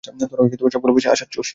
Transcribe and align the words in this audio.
তোরা 0.03 0.71
সবগুলো 0.73 0.93
বসে 0.95 1.09
আচার 1.09 1.29
চুষ। 1.31 1.49